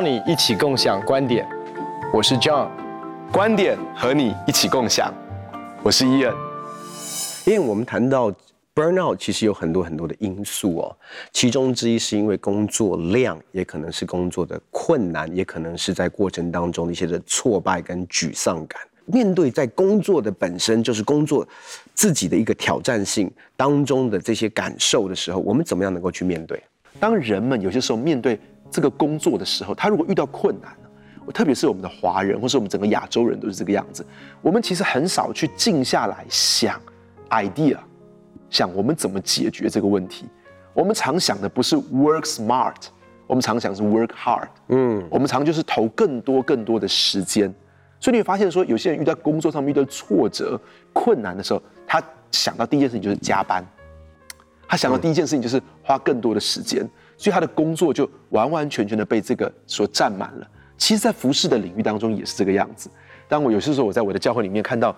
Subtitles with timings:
[0.00, 1.46] 邀你一起共享观点，
[2.10, 2.70] 我是 John，
[3.30, 5.12] 观点和你一起共享，
[5.82, 6.34] 我是 Ian。
[7.44, 8.32] 因为我们谈到
[8.74, 10.96] burnout，其实有很多很多的因素哦，
[11.32, 18.80] 其中之一是因为工作量，也可能是工作的困难，也可能是在过程当中的一些的挫败跟沮丧感。
[19.04, 21.46] 面对在工作的本身就是工作
[21.92, 26.58] 自己的一个挑战性当中的这些感受的时候，我们怎么样能够去面对？
[26.98, 28.38] 当人们有些时候面对
[28.70, 30.70] 这个工作的时候，他如果遇到困难
[31.26, 34.04] 我，特别是我们的华人，或是我们整个亚洲人都是这个样子，
[34.40, 36.80] 我们其实很少去静下来想
[37.28, 37.76] idea，
[38.48, 40.26] 想我们怎么解决这个问题。
[40.72, 42.76] 我们常想的不是 work smart，
[43.26, 44.48] 我们常想是 work hard。
[44.68, 47.52] 嗯，我们常就是投更多更多的时间。
[47.98, 50.58] 所以你会发现说，有些人遇到工作上面遇到挫折、
[50.92, 53.62] 困难的时候，他想到第一件事情就是加班，
[54.66, 56.88] 他想到第一件事情就是花更多的时间，
[57.20, 60.48] 所以他的工作就完完全全的被这个所占满了。
[60.78, 62.88] 其实，在服事的领域当中也是这个样子。
[63.28, 64.96] 当我有些时候我在我的教会里面看到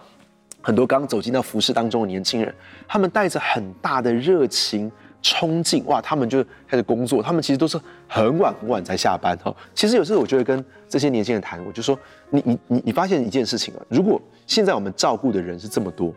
[0.60, 2.54] 很多刚走进到服事当中的年轻人，
[2.86, 4.90] 他们带着很大的热情。
[5.24, 6.00] 冲劲哇！
[6.00, 9.54] 他们就开始工作，他们其实都是很晚很晚才下班哈。
[9.72, 11.96] 其实有时候我就会跟这些年轻人谈，我就说：
[12.28, 16.12] 你你你你发现一件事情啊，如果现在我们照顾的人是这么多，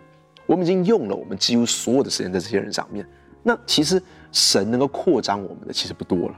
[0.48, 3.08] 我们已经用了我们几乎所有的时间在这些人上面，
[3.48, 4.02] 那其实
[4.32, 6.36] 神能够扩张我们的其实不多了，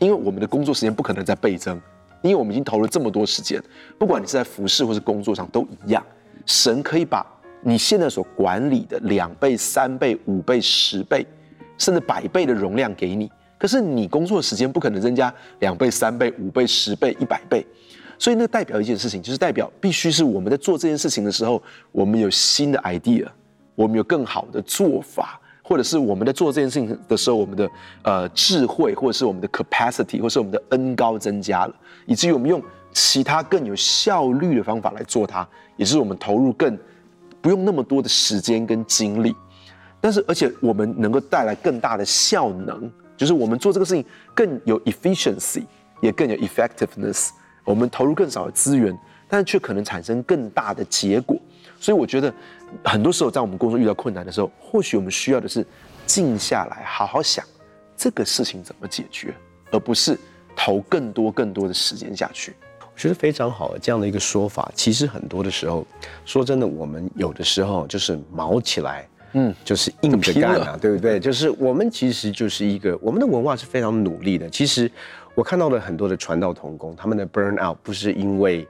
[0.00, 1.80] 因为我们的工作时间不可能再倍增，
[2.22, 3.62] 因为我们已经投了这么多时间，
[3.96, 6.04] 不管你是在服饰或是工作上都一样，
[6.46, 7.24] 神可以把
[7.62, 11.24] 你现在所管理的两倍、三倍、五倍、十倍。
[11.78, 17.66] 甚至百倍的容量给你，可是你工作时间不可能增加两倍、三倍、五倍、十倍、一百倍，
[18.18, 23.26] 所以那代表一件事情，就是代表必须是我们在做这件事情的时候，我们有新的 idea，
[23.74, 25.40] 我们有更好的做法，
[25.70, 27.70] 或者是我们在做这件事情的时候，我们的
[28.02, 31.72] 呃智慧，或者是我们的 capacity，或者是我们的恩高增加了，
[32.06, 32.60] 以至于我们用
[32.92, 36.76] 其他更有效率的方法来做它，也是我们投入更
[37.40, 39.32] 不用那么多的时间跟精力。
[40.00, 44.04] 但是，而且我们能够带来更大的效能，就是我们做这个事情
[44.34, 45.62] 更有 efficiency，
[46.02, 47.28] 也更有 effectiveness。
[47.62, 48.98] 我们投入更少的资源，
[49.28, 51.36] 但却可能产生更大的结果。
[51.80, 52.32] 所以，我觉得
[52.84, 55.66] 很多时候在我们工作遇到困难的时候，或许我们需要的是
[56.06, 57.44] 静下来，好好想
[57.96, 59.34] 这个事情怎么解决，
[59.72, 60.16] 而不是
[60.54, 62.54] 投更多更多的时间下去。
[62.80, 64.70] 我觉得非常好这样的一个说法。
[64.74, 65.86] 其实很多的时候，
[66.26, 69.08] 说真的，我们有的时候就是毛起来。
[69.32, 71.20] 嗯，就是硬着干啊，对不对？
[71.20, 74.50] 就是我们其实就是一个，我们的文化是非常努力的。
[74.50, 74.90] 其实
[75.36, 78.66] 我看到了很多的传道同工，他们的 burn out 不是因为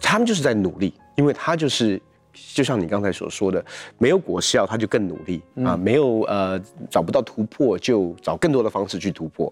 [0.00, 2.00] 他们就是在努力，因为他就是
[2.34, 3.64] 就像你刚才所说的，
[3.98, 9.50] 没有果效他就更努力啊，没有呃找不到突破就找更多的方式去突破。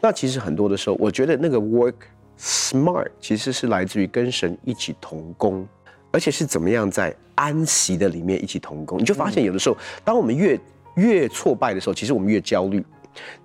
[0.00, 1.94] 那其实很多的时候，我觉得那个 work
[2.38, 5.66] smart 其实是来自于跟神一起同工。
[6.14, 10.60] 而且是怎么样在安息的里面一起同工，你就发现有的时候，当我们越
[10.96, 12.84] 越挫败的时候，其实我们越焦虑，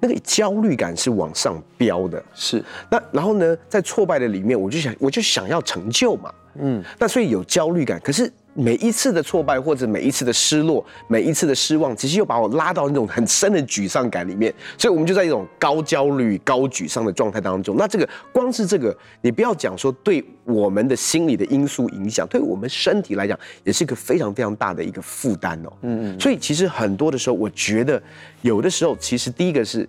[0.02, 2.22] 那个焦虑感是往上飙的。
[2.34, 2.62] 是，
[2.92, 8.30] 那然后呢，在挫败的里面，我就想，我就想要成就嘛，嗯，那所以有焦虑感，可是。
[8.58, 17.76] 每一次的挫败，或者每一次的失落，每一次的失望，其实又把我拉到那种很深的沮丧感里面，所以我们就在一种高焦虑、高沮丧的状态当中。
[17.78, 25.72] 那这个光是这个，你不要讲说对我们的心理的因素影响，对我们身体来讲，也是一个非常非常大的一个负担哦。
[25.84, 26.20] 嗯嗯。
[26.20, 28.02] 所以其实很多的时候，我觉得
[28.42, 29.88] 有的时候，其实第一个是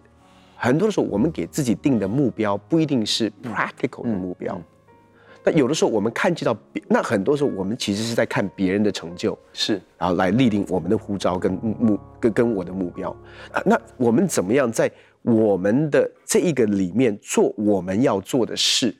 [0.56, 4.60] 很多的时候，我们给自己定的目标不一定是 practical 的目标。
[5.48, 13.08] 那有的时候我们看见到别，那很多时候我们其实是在看别人的成就，是，然后来立定我们的呼召跟目跟跟我的目标
[13.50, 13.62] 啊。
[13.64, 14.90] 那我们怎么样在
[15.22, 18.94] 我们的这一个里面做我们要做的事？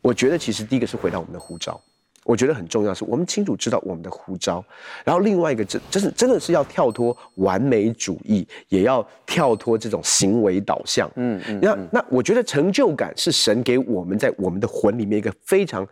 [0.00, 1.80] 我觉得其实第一个是回到我们的呼召。
[2.30, 4.64] 我觉得很重要，是我们清楚知道我们的呼召，
[5.04, 11.10] 然后另外一个，真真是真的是要跳脱完美主义，也要跳脱这种行为导向。
[11.16, 15.84] 嗯嗯，那那我觉得成就感是神给我们在我们的魂里面一个非常，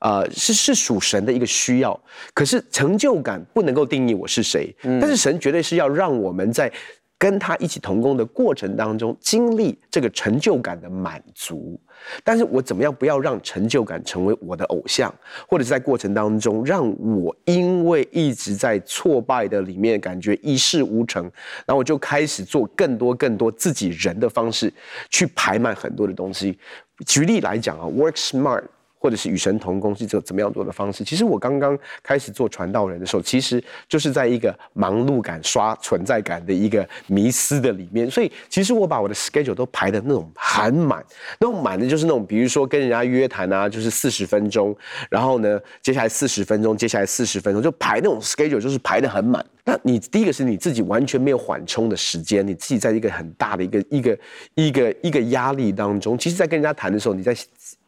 [0.00, 2.00] 呃，是是属神的一个需要。
[2.32, 6.72] 可是成就感不能够定义我是谁，但是神绝对是要让我们在。
[7.18, 11.80] 跟他一起同工的过程当中，经历这个成就感的满足，
[12.24, 15.12] 但是我怎么样不要让成就感成为我的偶像，
[15.48, 21.22] 或者是在过程当中让我因为一直在挫败的里面感觉一事无成，
[21.66, 24.72] 然后我就开始做更多更多自己人的方式
[25.10, 26.58] 去排满很多的东西。
[27.06, 28.62] 举例来讲啊，work smart。
[29.02, 31.02] 或者是与神同工是这怎么样做的方式？
[31.02, 38.08] 其实我刚刚开始做传道人的时候，其实就是在一个忙碌感、刷存在感的一个迷思的里面。
[38.08, 41.04] 所以其实我把我的 schedule 都排的那种很满，
[41.40, 44.72] 那种满的就是那种，比如说跟人家约谈啊，就是四十分钟，
[45.10, 49.44] 然后呢，接下来四十分钟，接下来四十分钟，就排那种 schedule，就是排的很满。
[49.64, 54.18] 那你第一个是你自己完全没有缓冲的时间，你自己在一个很大的一个一个
[54.54, 57.34] 一个一个压力当中，其实，在跟人家谈的时候，你在。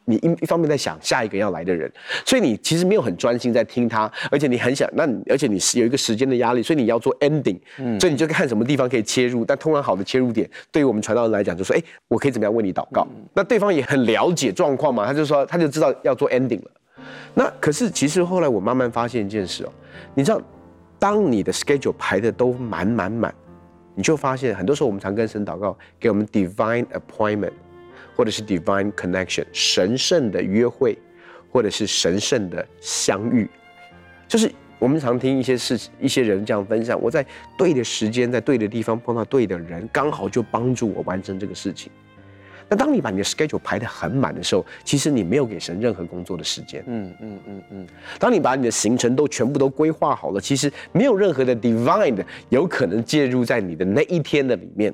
[0.06, 1.90] 你一一方面在想下一个要来的人，
[2.24, 9.44] 所以你其实没有很专心在听他，而且你很想，那你而且你是有一个时间的压力，所以你要做 ending，嗯，所以你就看什么地方可以切入。
[9.44, 13.06] 但通常好的切入点，对于我们传道人来讲，就说，哎，我可以怎么样为你祷告？
[13.32, 16.70] 那对方也很了解状况嘛，他就说他就知道要做 ending 了。
[17.34, 19.72] 那可是其实后来我慢慢发现一件事哦，
[20.14, 20.40] 你知道，
[20.98, 23.34] 当你的 schedule 排的都满满满，
[23.94, 27.52] 你就发现很多时候我们常跟神祷告，给我们 divine appointment。
[28.14, 30.96] 或者是 divine connection 神圣的约会，
[31.50, 33.48] 或者是神圣的相遇，
[34.28, 37.24] 就是我们常听一些事情，一些人这样分享，我在
[37.56, 41.90] 对的时间，在对的地方碰到对的人，刚好就帮助我完成这个事情。
[42.66, 46.82] 那当你把你的 schedule 排得很满的时候，其实你没有给神任何工作的时间。
[46.86, 47.86] 嗯嗯嗯嗯。
[48.18, 54.92] 当你把你的行程都全部都规划好了，其实没有任何的 divine 的有可能介入在你的那一天的里面。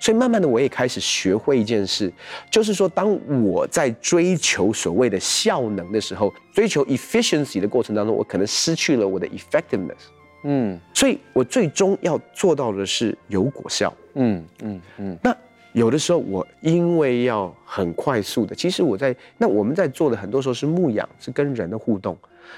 [0.00, 2.12] 所以慢慢的，我也开始学会一件事，
[2.50, 9.96] 就是说，当我在追求所谓的效能的时候，追求 efficiency 的过程当中，我可能失去了我的 effectiveness。
[10.44, 13.92] 嗯，所以我最终要做到的是有果效。
[14.14, 15.18] 嗯嗯嗯。
[15.22, 15.36] 那
[15.72, 22.16] 有的时候，我因为要很快速的，其实我在那我们在做的很多时候是牧养，是跟人的互动。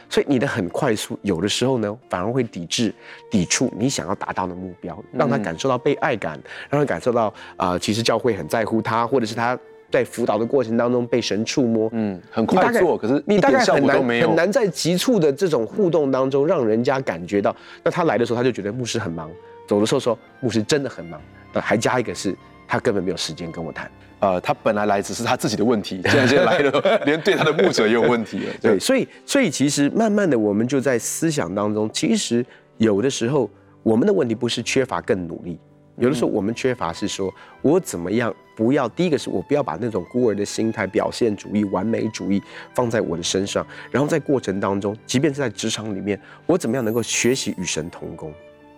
[0.09, 2.93] 所以你的很快速，有的时候呢，反而会抵制、
[3.31, 6.39] 抵触你想要达到的目标，让他感受到被爱感，
[6.69, 7.27] 让他感受到
[7.57, 9.59] 啊、呃，其实教会很在乎他，或者是他
[9.91, 11.89] 在辅导的过程当中被神触摸。
[11.93, 17.55] 嗯，很快做，可是你大概很难很难在急促的这种互动当中，让人家感觉到。
[17.83, 19.29] 那他来的时候，他就觉得牧师很忙；
[19.67, 21.21] 走的时候说牧师真的很忙。
[21.53, 22.33] 那还加一个是，
[22.71, 23.91] 他根本没有时间跟我谈。
[24.21, 28.53] 呃，他本来来只是他自己的问题，现在现在来了， 连对他的牧者也有问题了。
[28.63, 32.47] 对，所以所以其实慢慢的，我们就在思想当中，其实
[32.77, 33.51] 有的时候
[33.83, 35.59] 我们的问题不是缺乏更努力，
[35.97, 37.33] 有的时候我们缺乏是说
[37.63, 42.41] 我怎么样不要，第一个是我不要把那种孤儿的心态、表现主义、完美主义
[42.75, 48.33] 放在我的身上，然后在过程当中，即便是在职场里面，我怎么样能够学习与神同工？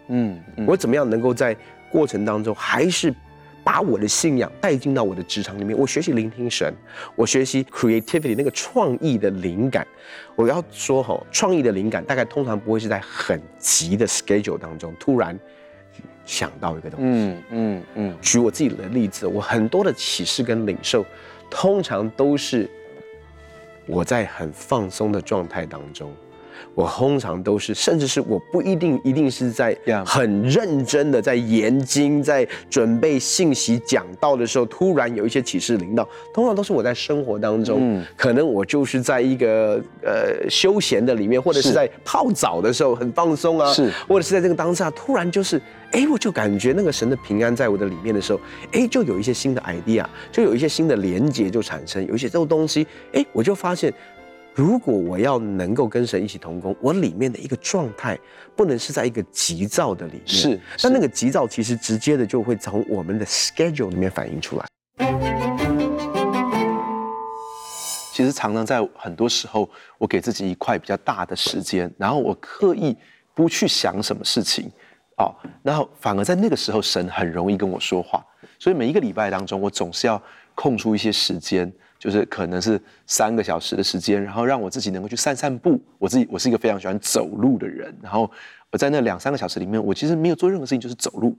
[0.07, 1.55] 嗯，我怎么样能够在
[1.91, 3.13] 过程当中还是。
[3.65, 6.75] 把我的信仰带进到我的职场里面，我学习聆听神，
[7.15, 9.87] 我学习 creativity 那个创意的灵感。
[10.35, 15.39] 我要说吼，创意的灵感大概通常不会是在很急的 schedule 当中突然
[16.25, 17.07] 想到一个东西。
[17.07, 18.17] 嗯嗯嗯。
[18.21, 21.05] 举我自己的例子，我很多的启示跟领受，
[21.51, 22.69] 通常都是
[23.87, 26.13] 我在很放松的状态当中。
[26.75, 36.09] 我通常都是，甚至是我不一定一定是在很认真的在研经，在准备信息讲道的时候，突然有一些启示临到。
[36.33, 45.61] 通常都是我在生活当中，嗯、可能我就是在一个呃休闲的里面，或者是在泡澡的时候很放松啊，是，或者是在这个当下突然就是，
[45.93, 48.41] 哎，我就感觉那个神的平安在我的里面的时候，
[48.73, 53.93] 哎，就有一些新的 idea，就有一些新的连接就产生，有一些这种东西，哎，我就发现。
[54.55, 58.19] 如果我要能够跟神一起同工，我里面的一个状态
[58.55, 64.67] 不能是在一个急躁的里面，是，但那个急躁其实直接的就会从我们的 schedule 里面反映出来。
[68.13, 69.67] 其实常常在很多时候，
[69.97, 72.95] 我给自己一块比较大的时间，然后我刻意
[73.35, 74.71] 不去想什么事情，
[75.17, 78.23] 哦，然后反而在那个时候，神很容易跟我说话，
[78.59, 80.23] 所以每一个礼拜当中，我总是要
[80.55, 81.73] 空出一些时间。
[82.03, 85.81] 就是可能是三个小时的时间，然后让我自己能够去散散步。
[86.01, 88.29] 我自己我是一个非常喜欢走路的人，然后
[88.73, 91.39] 我在那两三个小时里面，我其实没有做任何事情，就是走路，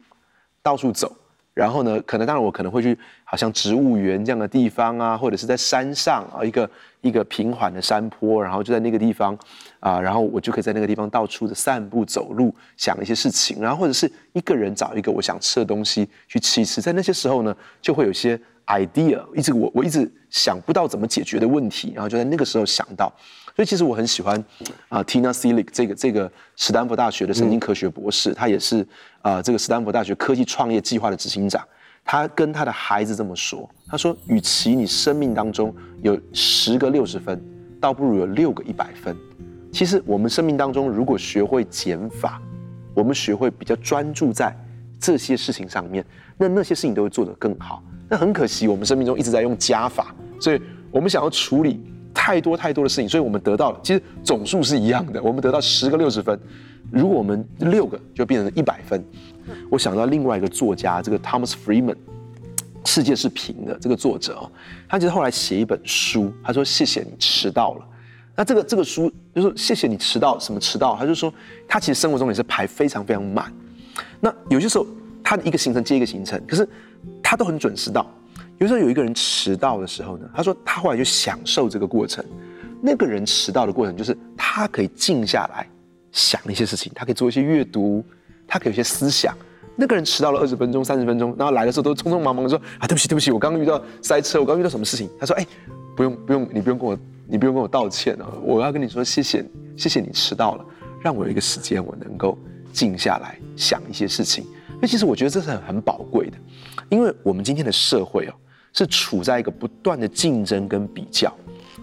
[0.61, 1.13] 到处走。
[1.53, 6.69] 然后呢，可能当然我可能会去好像植物园这样的地方啊，或者是在山上啊，一个
[7.01, 9.37] 一个平缓的山坡，然后就在那个地方
[9.81, 16.81] 啊，然后我就可以在那个地方到处的散步走路，想一些事情，然后或者是一个人找一个我想吃的东西去吃一吃。
[16.81, 18.39] 在那些时候呢，就会有些。
[18.67, 23.11] Idea 一直我我一直想不到怎么解决的问题，然后就在那个时候想到，
[23.55, 24.39] 所以其实我很喜欢
[24.89, 28.81] 啊、呃、Tina Seelig 这个这个史丹佛大学的神经科学博士，他也是
[29.21, 31.63] 啊、呃、这个史丹佛大学科技创业计划的执行长。
[32.05, 37.41] 他跟他的孩子这么说，他说：与其你生命当中有十个六十分，
[37.79, 39.15] 倒不如有六个一百分。
[39.71, 42.41] 其实我们生命当中如果学会减法，
[42.93, 44.53] 我们学会比较专注在
[44.99, 46.05] 这些事情上面，
[46.37, 47.81] 那那些事情都会做得更好。
[48.13, 51.81] 那很可惜，我们生命中一直在用加法，所以我们想要处理
[52.13, 56.39] 太多太多的事情，所以我们得到了，其实总数是一样的，我们得到十个六十分，
[56.91, 59.03] 如果我们六个就变成一百分。
[59.67, 61.95] 我想到另外一个作家，这个 Thomas Freeman，
[62.85, 64.51] 世界是平的这个作者哦，
[64.87, 67.85] 他其实后来写一本书，他说谢谢你迟到了。
[68.35, 70.95] 那这个这个书就是谢谢你迟到，什么迟到？
[70.95, 71.33] 他就说
[71.67, 73.51] 他其实生活中也是排非常非常满。
[74.19, 74.85] 那有些时候
[75.23, 76.69] 他一个行程接一个行程，可是
[77.21, 78.05] 他都很准时到。
[78.59, 82.23] 有时候有一个人迟到的时候呢，他说他后来就享受这个过程。
[82.81, 85.67] 那个人迟到的过程就是他可以静下来
[86.11, 88.03] 想一些事情，他可以做一些阅读，
[88.47, 89.35] 他可以有些思想。
[89.75, 95.09] 那个人迟到了二十分钟、三十分钟，然后来的时候都匆匆忙忙的说啊，对不起，对不起，我刚刚遇到塞车，我刚刚遇到什么事情？
[95.19, 95.47] 他说，哎，
[95.95, 99.43] 不用不用，你不用跟我，你不用跟我道歉啊，我要跟你说谢谢，
[99.75, 100.65] 谢谢你迟到了，
[101.01, 102.37] 让我有一个时间，我能够
[102.71, 104.45] 静下来想一些事情。
[104.83, 106.37] 那其实我觉得这是很很宝贵的，
[106.89, 108.33] 因为我们今天的社会哦，
[108.73, 111.33] 是处在一个不断的竞争跟比较，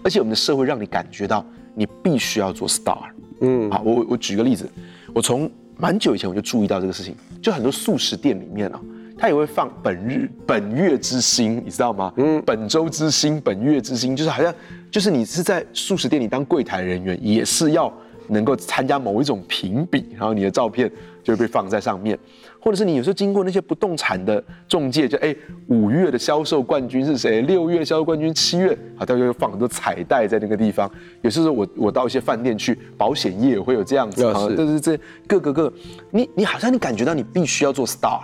[0.03, 1.43] 而且我们的社会让你感觉到
[1.73, 3.09] 你必须要做 star。
[3.39, 4.69] 嗯，好，我我举个例子，
[5.15, 8.79] 我从蛮久以前我就注意到这个事情，就很多素食店里面啊，
[9.17, 12.13] 他也会放本日本月之星，你知道吗？
[12.17, 14.53] 嗯，本周之星，本月之星，就是好像
[14.91, 17.91] 就是你是在素食店里当柜台人员，也是要
[18.27, 20.87] 能够参加某一种评比，然后你的照片
[21.23, 22.15] 就会被放在上面。
[22.61, 25.35] 或者是你有时候经过那些不动产的中介，就哎，
[25.67, 27.41] 五月的销售冠军是谁？
[27.41, 30.89] 六月的销售冠军，七月，好，他就会放很多彩带在那个地方。
[31.23, 35.73] 有时候我我到一些饭店去，保险业也会有这样子啊，对对对，各个各，
[36.11, 38.21] 你你好像你感觉到你必须要做 star，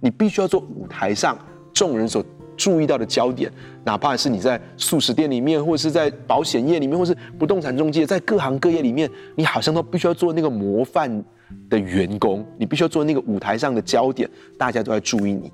[0.00, 1.36] 你必须要做舞台上
[1.74, 2.24] 众人所
[2.56, 3.52] 注意到的焦点，
[3.84, 11.22] 哪怕是你在素食店里面，或者是在保险业里面，或是不动产中介，在各行各业里面，你好像都必须要做那个模范
[11.68, 15.52] 的员工，你必须要做那个舞台上的焦点，大家都在注意你。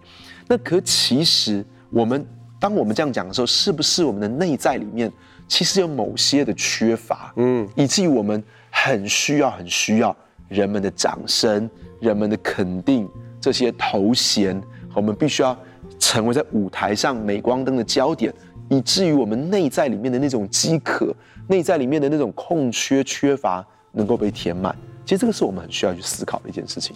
[0.49, 2.27] 那可其实，我们
[2.59, 5.11] 当我们这样讲的时候，是不是我们的内在里面
[5.47, 7.33] 其实有某些的缺乏？
[7.37, 10.15] 嗯，以至于我们很需要、很需要
[10.49, 11.69] 人们的掌声、
[12.01, 13.09] 人们的肯定，
[13.41, 14.61] 这些头衔，
[14.95, 15.57] 我们必须要
[15.99, 18.33] 成为在舞台上镁光灯的焦点，
[18.69, 21.15] 以至于我们内在里面的那种饥渴、
[21.47, 24.77] 内在里面的那种空缺、缺乏，能够被填满。
[25.11, 26.95] 其实这个是我们很需要去思考的一件事情。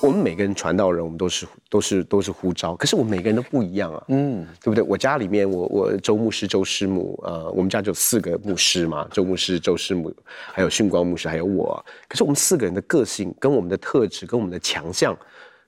[0.00, 4.84] 我们每个人传道人，我们都是都是都是呼召，可是我们每个人都不一样啊，嗯，对不对？
[4.84, 10.14] 我家里面，我我周牧师、周师母，呃，我们家就有四个牧师嘛，周牧师、周师母，
[10.52, 11.84] 还有训光牧师，还有我。
[12.06, 15.12] 可是我们四个人的个性、跟我们的特质、跟我们的强项、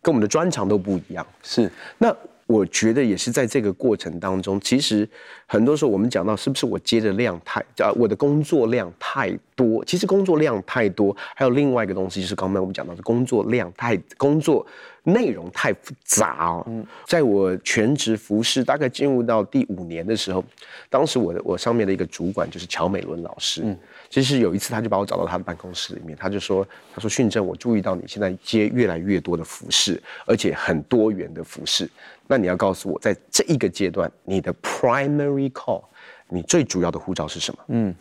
[0.00, 1.26] 跟我们的专长都不一样。
[1.42, 2.16] 是，那。
[2.46, 5.08] 我觉得也是在这个过程当中，其实
[5.46, 9.84] 很多时候我们讲到是不是我接的量太，啊，我的工作量太多。
[9.84, 14.66] 其实工作量太多，还有另外一个东西就是刚才我们讲到的工作量太，工作
[15.04, 16.64] 内容太复杂哦。
[16.66, 20.44] 嗯，在我全职服侍大概进入到第五年的时候，
[20.90, 23.62] 当时我的我上面的一个主管就是乔美伦老师。
[23.64, 23.78] 嗯。
[24.10, 31.90] 其实有一次，他就把我找到他的办公室里面，他就说：“他说训正，我注意到你现在接越来越多的服饰，而且很多元的服饰。
[32.28, 35.82] 那你要告诉我，在这一个阶段，你的 primary call，
[36.28, 37.64] 你最主要的呼召是什么？
[37.68, 37.92] 嗯，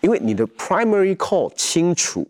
[0.00, 2.24] 因为你的 primary call 清楚，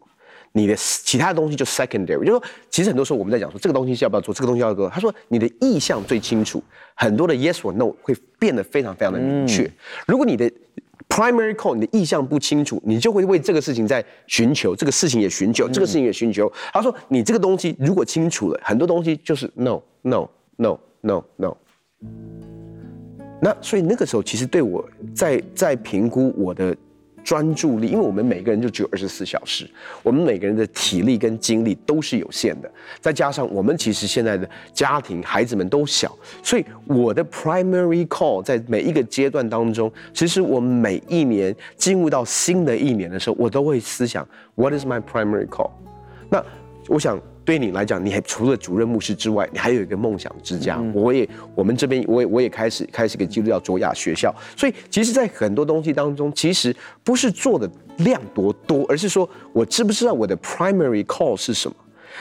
[0.53, 2.25] 你的其他的东西就 secondary。
[2.25, 4.89] 就说，其实很多时候我们在讲说这个东西是要不要做，这个东西要做。
[4.89, 6.63] 他说你的意向最清楚，
[6.95, 9.63] 很多的 yes or no 会变得非常非常的明确。
[9.63, 9.73] 嗯、
[10.07, 10.51] 如果你的
[11.09, 16.53] Primary call，你的意向不清楚，你就会为这个事情在寻求，这个事情也寻求，这个事情也寻求。
[16.73, 21.57] 他说，你这个东西如果清楚了，很多东西就是 no no no no no。
[23.43, 26.77] 那所以那个时候，其实对我在在评估我的。
[27.25, 29.69] 专注力，因为我们每个人就只有二十四小时，
[30.03, 45.71] 我们每个人的体力跟精力都是有限的，再加上我们其实现在的家庭孩子们都小，所以我的 primary call 在每一个阶段当中，其实我每一年进入到新的一年的时候，我都会思想 What is my primary call？
[46.29, 46.45] 那
[46.89, 47.21] 我想。
[47.51, 50.77] 对你来讲，你还除了主任牧师之外，你还有一个梦想之家。
[50.79, 54.33] 嗯、我也，我们这边，我也，我也开始开始一个基督教卓雅学校。
[54.57, 61.75] 所以，其实，在很多东西当中，其实不是做的量多多，而是说我知不知道我的 primary call 是什么。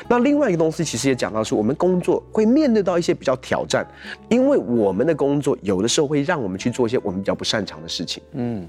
[0.08, 3.88] 那另外一个东西，其实也讲到是，我们工作会面对到一些比较挑战，
[4.30, 8.24] 因为我们的工作有的时候会让我们去做一些我们比较不擅长的事情。
[8.32, 8.68] 嗯，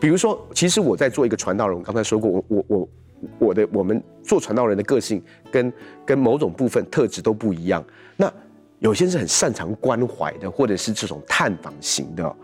[0.00, 2.88] 比如说，其实我在做一个传道人，我刚才说过，我我我。
[3.38, 5.72] 我的我们做传道人的个性跟
[6.04, 7.84] 跟某种部分特质都不一样。
[8.16, 8.32] 那
[8.78, 12.36] 有些是很擅长关怀的，或者是这种探访型的。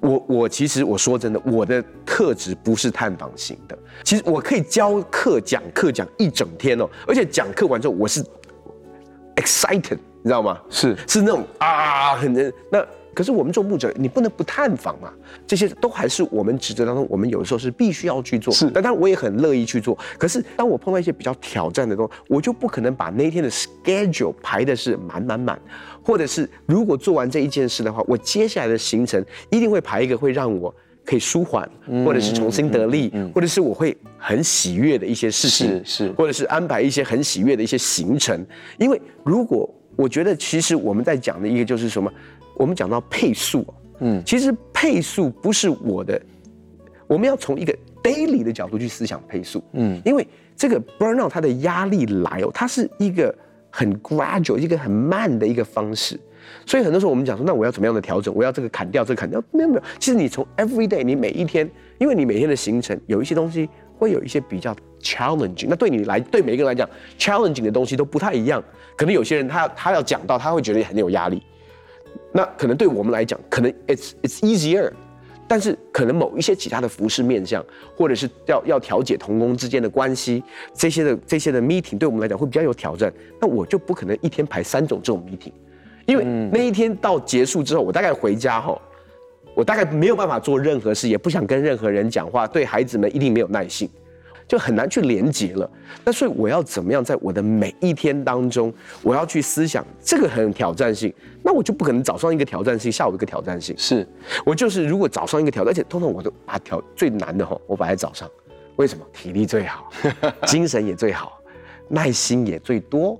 [0.00, 3.78] 我我其实我说真的，我的特质不是探访型的。
[4.04, 8.22] 其实我可以教课讲课讲一整天哦，而且讲课完之后我是
[9.36, 10.60] excited，你知道吗？
[10.70, 12.32] 是是那种啊很
[12.70, 12.86] 那。
[13.16, 15.10] 可是我们做牧者，你不能不探访嘛。
[15.46, 18.52] 这些都还是我们职责当中，我们有的时候是必须要去做。
[18.52, 19.96] 是，但当然我也很乐意去做。
[20.18, 25.58] 可是当我碰到一些比较挑战的东西，我就不可能把那天的 schedule 排的是满满满，
[26.02, 31.66] 或者是如果做完这一件事的话，我接下来的行程一定会排一个会让我可以舒缓，
[32.04, 38.44] 或者是重新得力，或者是我会很喜悦的一些事情，是是，或者是安排一些很喜悦的一些行程。
[38.76, 42.12] 因为如果我觉得，其实我们在讲的一个就是什么？
[42.56, 43.66] 我们讲到配速，
[44.00, 46.20] 嗯，其实配速不是我的，
[47.06, 47.72] 我们要从一个
[48.02, 53.34] daily 的角度去思想配速，嗯，因为这个 burnout 它的压力来哦，它是一个
[53.70, 56.18] 很 gradual 一个很慢的一个方式，
[56.64, 58.34] 所以很多时候我们讲说，那我要怎么样的调整？
[58.34, 59.82] 我要这个砍掉，这个砍掉，没有没有。
[59.98, 68.62] 其实你从 every day，你每一天，因为你每天的行程有一些东西会有一些比较 challenging，那对你来，对每一个人来讲，challenging 的东西都不太一样。
[68.96, 71.42] 可能有些人他他要讲到，他会觉得很有压力。
[72.32, 74.90] 那可能对我们来讲，可能 it's it's easier，
[75.48, 77.64] 但是可能某一些其他的服饰面向，
[77.96, 80.42] 或者是要要调解同工之间的关系，
[80.74, 83.12] 这些的这些的 meeting 对我们来讲会比较有挑战。
[83.40, 85.52] 那我就不可能一天排三种这种 meeting，
[86.06, 88.80] 因为那一天到结束之后，我大概回家后，
[89.54, 93.88] 我大概没有办法做任何事，也不想跟任何人讲话，对孩子们一定没有耐性。
[94.48, 95.68] 就很难去连接了，
[96.04, 98.72] 那所以我要怎么样在我的每一天当中，
[99.02, 101.12] 我要去思想这个很有挑战性，
[101.42, 103.76] 那我就不可能早上一个挑战性，下午一个挑战性。
[103.76, 104.06] 是，
[104.44, 108.30] 我就是如果早上一个挑战，而且通常我都把挑最难的哈，我摆在早上，
[108.76, 109.04] 为什么？
[109.12, 109.90] 体力最好，
[110.46, 111.40] 精神也最好，
[111.88, 113.18] 耐心也最多，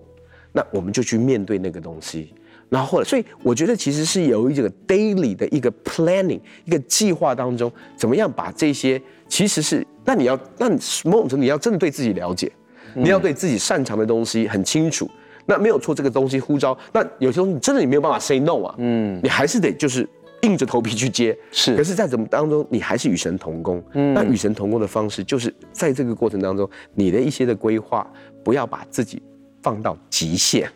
[0.52, 2.35] 那我们就去面对那个东西，
[2.68, 9.00] 然后后来，所以我觉得其实是有一个 daily 的一个 planning，一个计划当中，怎么样把这些。
[9.28, 12.50] 其实是，那你要，那你某种程度你要真的对自己了解，
[12.94, 15.08] 你要对自己擅长的东西很清楚。
[15.46, 20.08] 那没有错，这个东西呼召，那有些东西真的你没有办法 say no 啊，嗯，你还是得就是
[20.42, 21.37] 硬着头皮去接。
[21.52, 23.82] 是，可是，在怎么当中，你还是与神同工。
[23.94, 28.04] 嗯，那与神同工的方式，就是在这个过程当中，你的一些的规划，
[28.44, 29.23] 不要把自己
[29.62, 30.71] 放到极限。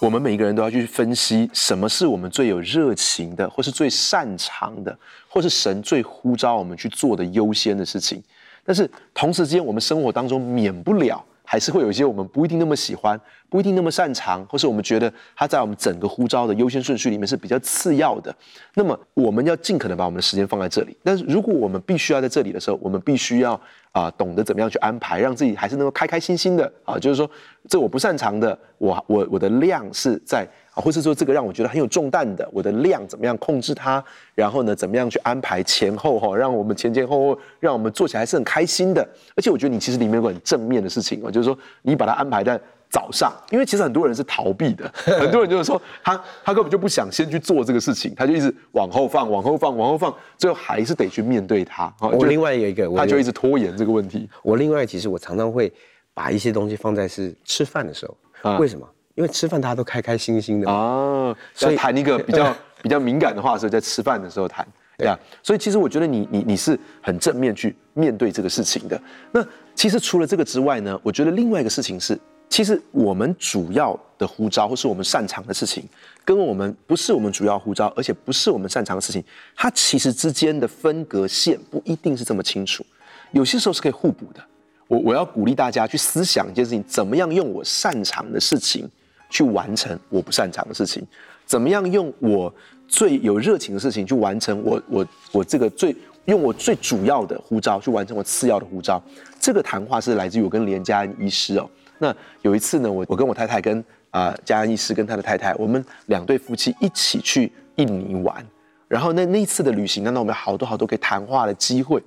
[0.00, 4.96] 我们每一个人都要去分析什么是我们最有热情的，或是最擅长的，
[5.28, 8.22] 或是神最呼召我们去做的优先的事情。
[8.64, 18.34] 但是同时之间，我们生活当中免不了还是会有一些我们不一定那么喜欢，不一定那么擅长，或是我们觉得它在我们整个呼召的优先顺序里面是比较次要的。
[18.74, 20.96] 那么我们要尽可能把我们的时间放在这里。
[21.02, 23.60] 但是如果我们必须要在这里的时候，我们必须要。
[23.92, 26.98] 啊，懂得怎么样去安排，让自己还是能够开开心心的啊。
[26.98, 27.28] 就是说，
[27.66, 34.04] 这我不擅长的，我我我的量是在啊，或是说这个让我觉得很有重担的，我的量怎么样控制它？
[34.34, 39.02] 然后呢，怎么样去安排前后哈，让我们前前后后，让我们做起来是很开心的。
[39.34, 42.60] 而且我觉得你其实里面有个很正面的事情哦，就是说你把它安排在。
[42.90, 51.92] 早上，因为其实很多人是逃避的， 很多人就是说他他根本就不想先去做这个事情，他就一直往后放，往后放，往后放，最后还是得去面对它。
[52.00, 54.28] 我另外有一个，他就一直拖延这个问题。
[54.42, 55.70] 我另外其实我常常会
[56.14, 58.06] 把一些东西放在是吃饭的时
[58.42, 58.88] 候，为什么？
[59.16, 65.18] 因为吃饭大家都开开心心的啊，所以谈一个比较 比较敏感的话的时候，在吃饭的时候谈，对啊。
[65.42, 68.98] 所以其实我觉得你你你是很正面去面对这个事情的。
[69.30, 72.18] 那其实除了这个之外呢，我觉得另外一个事情是。
[72.48, 75.84] 其实我们主要的呼召，或是我们擅长的事情，
[76.24, 79.22] 跟我们不是我们主要呼召，而且不是我们擅长的事情，
[79.54, 82.84] 它其实之间的分隔线不一定是这么清楚，
[83.32, 84.40] 有些时候是可以互补的。
[84.86, 88.88] 我我要鼓励大家去思想一件事情：怎么样用我擅长的事情
[89.28, 91.06] 去完成我不擅长的事情？
[91.44, 92.52] 怎么样用我
[92.88, 99.02] 最有热情的事情去完成我我我这个最用我最主要的呼召去完成我次要的呼召？
[99.38, 101.68] 这个谈话是来自于我跟连家恩医师哦。
[101.98, 108.44] 那有一次呢，我我跟我太太跟啊家恩医师跟他的太太，我们两对夫妻一起去印尼玩，
[108.86, 112.02] 然后那那一次的旅行呢，那我们有好多好多可以谈话的机会。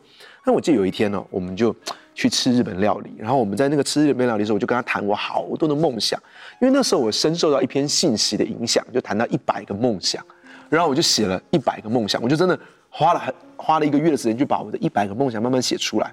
[0.46, 1.76] 那我记得有一天呢，我们就
[2.16, 6.20] 去吃日本料理，然后我们在那个吃日本料理的时候，我就跟他谈我好多的梦想，
[6.60, 10.26] 因为那时候我深受到一篇信息的影响，就谈到一百个梦想，
[10.70, 16.12] 然后我就写了一百个梦想，我就真的花了很花了一个月的时间，就把我的一百个梦想慢慢写出来，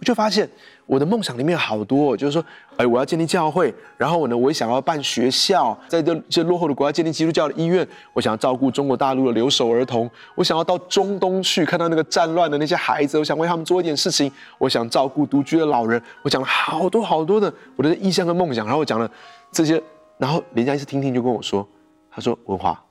[0.00, 0.48] 我就发现。
[0.88, 2.42] 我的梦想里面有好多，就是说，
[2.78, 19.10] 哎，我要建立教会，然后我呢，我也想要办学校，在这些落后的国家建立基督教的医院，我想要照顾中国大陆的留守儿童，我想要到中东去看到那个战乱的那些孩子，我想为他们做一点事情，我想照顾独居的老人，我讲了好多好多的我的意向跟梦想，然后我讲了
[19.52, 19.82] 这些，
[20.16, 21.68] 然后人家一直听听就跟我说，
[22.10, 22.82] 他说文华，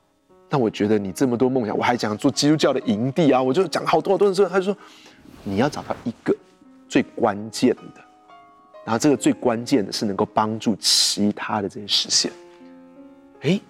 [0.48, 4.76] 那我觉得你这么多梦想，我还讲做基督教的营地啊，我就讲好多好多的时候，他就说
[5.42, 6.32] 你要找到一个。
[6.88, 8.00] 最关键的，
[8.84, 12.32] 然后这个最关键的是能够帮助其他的这些实现。
[13.42, 13.60] 哎，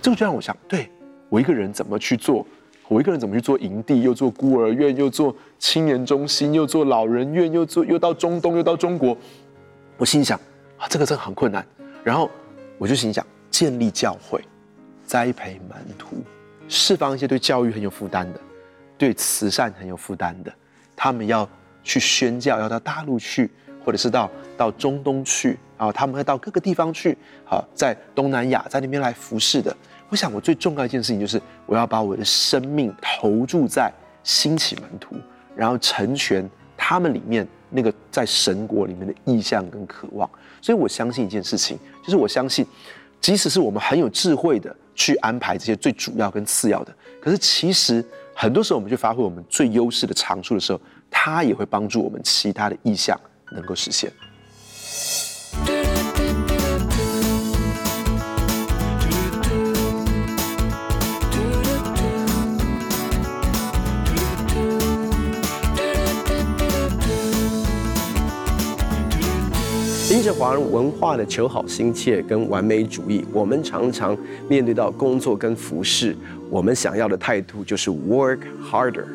[0.00, 0.90] 这个就让我想，对
[1.28, 2.46] 我一个人怎么去做？
[2.88, 9.16] 我一个人怎么去做营地，又做孤儿院，又做青年中心，又做老人院，又做又到中东，又到中国。
[9.96, 10.38] 我心想
[10.76, 11.64] 啊，这个真的很困难。
[12.04, 12.30] 然后
[12.76, 14.42] 我就心想，建立教会，
[15.06, 16.16] 栽培门徒，
[16.68, 18.40] 释放一些对教育很有负担的，
[18.98, 20.52] 对慈善很有负担的，
[20.94, 21.48] 他们要
[21.82, 23.50] 去宣教，要到大陆去，
[23.84, 29.76] 或者是到到中东去啊，他们会到各个地方去，好，在东南亚，在那边来服侍的。
[30.08, 33.90] 我想，我最重要一件事情就是，我要把我的生命投注在
[34.22, 35.16] 兴起门徒，
[35.56, 40.28] 然后成全他们里面那个在神国里面的意向跟渴望。
[40.60, 42.66] 所以我相信一件事情，就是我相信，
[43.20, 50.80] 即使是我们很有智慧的去安排这些最主要跟次要的，可是其实很多时候我们去发挥我们最优势的长处的时候，
[51.12, 53.18] 它也会帮助我们其他的意向
[53.52, 54.10] 能够实现。
[70.10, 74.16] 因着华人文化的求好心切跟完美主义，我们常常
[74.48, 76.16] 面对到工作跟服事，
[76.50, 79.06] 我们想要的态度就是 work harder。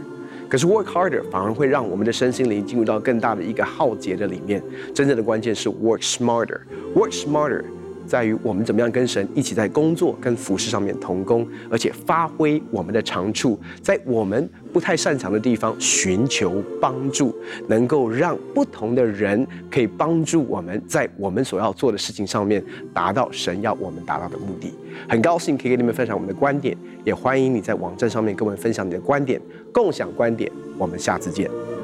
[0.50, 4.62] 可是 work harder 反而会让我们的身心灵进入到更大的一个浩劫的里面。
[4.94, 6.60] 真正的关键是 work smarter。
[6.96, 7.64] work smarter。
[8.08, 17.36] 在于我们怎么样跟神一起在工作跟服事上面同工，而且发挥我们的长处，在我们不太擅长的地方寻求帮助，
[17.68, 24.74] 能够让不同的人可以帮助我们在我们所要做的事情上面达到神要我们达到的目的。
[25.08, 29.40] 很高兴可以跟你们分享我们的观点，也欢迎你在网站上面跟我们分享你的观点，
[29.72, 30.52] 共享观点。
[30.78, 31.77] 我们下次见。